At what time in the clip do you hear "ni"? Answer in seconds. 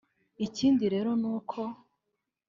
1.21-1.27